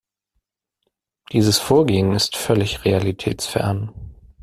[1.31, 3.93] Dieses Vorgehen ist völlig realitätsfern.